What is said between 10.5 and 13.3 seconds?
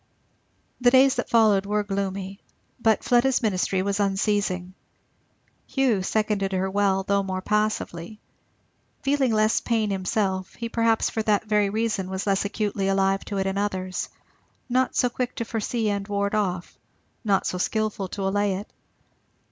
he perhaps for that very reason was less acutely alive